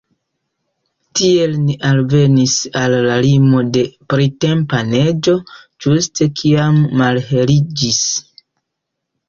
Tiel 1.17 1.51
ni 1.65 1.75
alvenis 1.89 2.55
al 2.81 2.95
la 3.09 3.19
limo 3.27 3.61
de 3.77 3.85
printempa 4.15 4.81
neĝo, 4.95 5.37
ĝuste 5.87 6.31
kiam 6.43 6.83
malheliĝis. 7.05 8.05